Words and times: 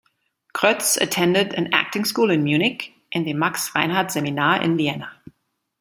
Kroetz 0.55 0.97
attended 0.99 1.53
an 1.53 1.71
acting 1.71 2.05
school 2.05 2.31
in 2.31 2.43
Munich 2.43 2.91
and 3.13 3.23
the 3.23 3.33
Max-Reinhardt-Seminar 3.33 4.63
in 4.63 4.75
Vienna. 4.75 5.11